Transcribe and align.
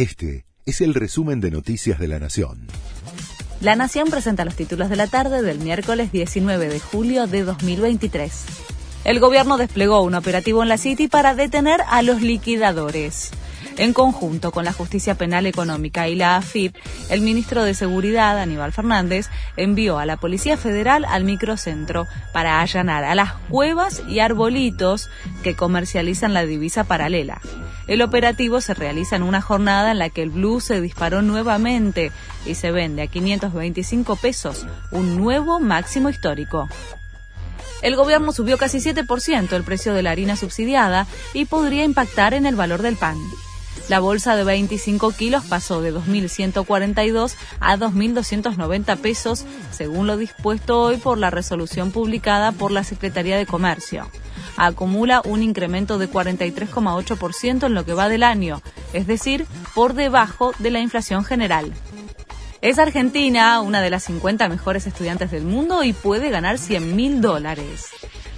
Este 0.00 0.46
es 0.64 0.80
el 0.80 0.94
resumen 0.94 1.42
de 1.42 1.50
Noticias 1.50 1.98
de 1.98 2.08
la 2.08 2.18
Nación. 2.18 2.68
La 3.60 3.76
Nación 3.76 4.08
presenta 4.08 4.46
los 4.46 4.56
títulos 4.56 4.88
de 4.88 4.96
la 4.96 5.06
tarde 5.08 5.42
del 5.42 5.58
miércoles 5.58 6.10
19 6.10 6.70
de 6.70 6.80
julio 6.80 7.26
de 7.26 7.42
2023. 7.42 8.32
El 9.04 9.20
gobierno 9.20 9.58
desplegó 9.58 10.00
un 10.00 10.14
operativo 10.14 10.62
en 10.62 10.70
la 10.70 10.78
City 10.78 11.06
para 11.06 11.34
detener 11.34 11.82
a 11.86 12.00
los 12.00 12.22
liquidadores. 12.22 13.30
En 13.80 13.94
conjunto 13.94 14.52
con 14.52 14.66
la 14.66 14.74
Justicia 14.74 15.14
Penal 15.14 15.46
Económica 15.46 16.06
y 16.06 16.14
la 16.14 16.36
AFIP, 16.36 16.76
el 17.08 17.22
ministro 17.22 17.64
de 17.64 17.72
Seguridad, 17.72 18.38
Aníbal 18.38 18.74
Fernández, 18.74 19.30
envió 19.56 19.98
a 19.98 20.04
la 20.04 20.18
Policía 20.18 20.58
Federal 20.58 21.06
al 21.06 21.24
microcentro 21.24 22.06
para 22.34 22.60
allanar 22.60 23.04
a 23.04 23.14
las 23.14 23.32
cuevas 23.48 24.02
y 24.06 24.20
arbolitos 24.20 25.08
que 25.42 25.56
comercializan 25.56 26.34
la 26.34 26.44
divisa 26.44 26.84
paralela. 26.84 27.40
El 27.86 28.02
operativo 28.02 28.60
se 28.60 28.74
realiza 28.74 29.16
en 29.16 29.22
una 29.22 29.40
jornada 29.40 29.92
en 29.92 29.98
la 29.98 30.10
que 30.10 30.24
el 30.24 30.28
blue 30.28 30.60
se 30.60 30.82
disparó 30.82 31.22
nuevamente 31.22 32.12
y 32.44 32.56
se 32.56 32.72
vende 32.72 33.00
a 33.00 33.06
525 33.06 34.16
pesos, 34.16 34.66
un 34.90 35.16
nuevo 35.16 35.58
máximo 35.58 36.10
histórico. 36.10 36.68
El 37.80 37.96
gobierno 37.96 38.32
subió 38.32 38.58
casi 38.58 38.76
7% 38.76 39.54
el 39.54 39.64
precio 39.64 39.94
de 39.94 40.02
la 40.02 40.10
harina 40.10 40.36
subsidiada 40.36 41.06
y 41.32 41.46
podría 41.46 41.84
impactar 41.84 42.34
en 42.34 42.44
el 42.44 42.56
valor 42.56 42.82
del 42.82 42.96
pan. 42.96 43.16
La 43.88 43.98
bolsa 43.98 44.36
de 44.36 44.44
25 44.44 45.10
kilos 45.12 45.44
pasó 45.46 45.82
de 45.82 45.92
2.142 45.92 47.34
a 47.58 47.76
2.290 47.76 48.96
pesos, 48.98 49.44
según 49.72 50.06
lo 50.06 50.16
dispuesto 50.16 50.80
hoy 50.80 50.96
por 50.96 51.18
la 51.18 51.30
resolución 51.30 51.90
publicada 51.90 52.52
por 52.52 52.70
la 52.70 52.84
Secretaría 52.84 53.36
de 53.36 53.46
Comercio. 53.46 54.08
Acumula 54.56 55.22
un 55.24 55.42
incremento 55.42 55.98
de 55.98 56.08
43,8% 56.08 57.66
en 57.66 57.74
lo 57.74 57.84
que 57.84 57.94
va 57.94 58.08
del 58.08 58.22
año, 58.22 58.62
es 58.92 59.08
decir, 59.08 59.46
por 59.74 59.94
debajo 59.94 60.52
de 60.58 60.70
la 60.70 60.80
inflación 60.80 61.24
general. 61.24 61.72
Es 62.60 62.78
Argentina, 62.78 63.60
una 63.60 63.80
de 63.80 63.90
las 63.90 64.04
50 64.04 64.48
mejores 64.48 64.86
estudiantes 64.86 65.30
del 65.30 65.44
mundo 65.44 65.82
y 65.82 65.94
puede 65.94 66.30
ganar 66.30 66.58
100 66.58 66.94
mil 66.94 67.20
dólares. 67.20 67.86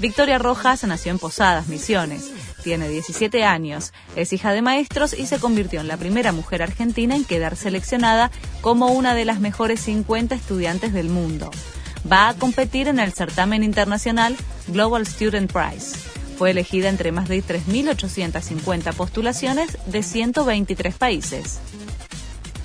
Victoria 0.00 0.38
Rojas 0.38 0.84
nació 0.84 1.12
en 1.12 1.18
Posadas, 1.18 1.68
Misiones 1.68 2.32
tiene 2.68 2.90
17 2.90 3.44
años, 3.44 3.94
es 4.14 4.34
hija 4.34 4.52
de 4.52 4.60
maestros 4.60 5.14
y 5.18 5.24
se 5.24 5.38
convirtió 5.38 5.80
en 5.80 5.88
la 5.88 5.96
primera 5.96 6.32
mujer 6.32 6.62
argentina 6.62 7.16
en 7.16 7.24
quedar 7.24 7.56
seleccionada 7.56 8.30
como 8.60 8.88
una 8.88 9.14
de 9.14 9.24
las 9.24 9.40
mejores 9.40 9.80
50 9.80 10.34
estudiantes 10.34 10.92
del 10.92 11.08
mundo. 11.08 11.50
Va 12.12 12.28
a 12.28 12.34
competir 12.34 12.88
en 12.88 12.98
el 12.98 13.14
certamen 13.14 13.62
internacional 13.62 14.36
Global 14.66 15.06
Student 15.06 15.50
Prize. 15.50 15.96
Fue 16.36 16.50
elegida 16.50 16.90
entre 16.90 17.10
más 17.10 17.26
de 17.30 17.42
3.850 17.42 18.92
postulaciones 18.92 19.78
de 19.86 20.02
123 20.02 20.94
países. 20.94 21.60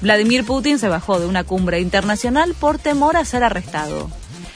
Vladimir 0.00 0.44
Putin 0.44 0.80
se 0.80 0.88
bajó 0.88 1.20
de 1.20 1.26
una 1.26 1.44
cumbre 1.44 1.78
internacional 1.78 2.54
por 2.54 2.80
temor 2.80 3.16
a 3.16 3.24
ser 3.24 3.44
arrestado. 3.44 4.10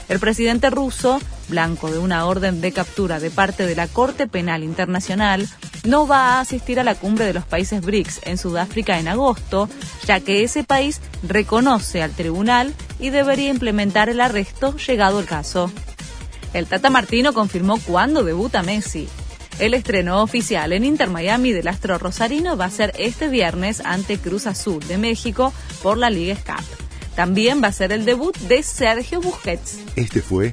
El 0.09 0.19
presidente 0.19 0.69
ruso, 0.69 1.21
blanco 1.49 1.91
de 1.91 1.99
una 1.99 2.27
orden 2.27 2.61
de 2.61 2.73
captura 2.73 3.21
de 3.21 3.31
parte 3.31 3.67
de 3.67 3.75
la 3.75 3.89
Corte 3.89 4.27
Penal 4.27 4.63
Internacional, 4.63 5.49
no 5.85 6.07
va 6.07 6.35
a 6.35 6.41
asistir 6.41 6.81
a 6.81 6.85
la 6.85 6.95
cumbre 6.95 7.25
de 7.25 7.33
los 7.33 7.45
países 7.45 7.81
BRICS 7.83 8.21
en 8.25 8.39
Sudáfrica 8.39 8.99
en 8.99 9.09
agosto, 9.09 9.69
ya 10.07 10.21
que 10.21 10.43
ese 10.43 10.65
país 10.65 11.01
reconoce 11.23 12.03
al 12.03 12.13
tribunal 12.13 12.75
y 12.99 13.11
debería 13.11 13.51
implementar 13.51 14.09
el 14.09 14.21
arresto 14.21 14.77
llegado 14.77 15.21
el 15.21 15.27
caso. 15.27 15.71
El 16.55 16.67
Tata 16.67 16.91
Martino 16.91 17.33
confirmó 17.33 17.79
cuándo 17.79 18.25
debuta 18.25 18.63
Messi. 18.63 19.09
El 19.59 19.75
estreno 19.75 20.23
oficial 20.23 20.73
en 20.73 20.85
Inter 20.85 21.11
Miami 21.11 21.53
del 21.53 21.69
astro 21.69 21.99
rosarino 21.99 22.57
va 22.57 22.67
a 22.67 22.71
ser 22.71 22.93
este 22.97 23.29
viernes 23.29 23.83
ante 23.85 24.19
Cruz 24.19 24.47
Azul 24.47 24.87
de 24.87 24.99
México 24.99 25.53
por 25.83 25.99
la 25.99 26.11
Liga 26.11 26.37
Cup. 26.37 26.65
También 27.17 27.61
va 27.63 27.69
a 27.69 27.73
ser 27.73 27.91
el 27.93 28.05
debut 28.05 28.37
de 28.39 28.63
Sergio 28.63 29.21
Busquets. 29.21 29.81
Este 29.97 30.23
fue 30.23 30.53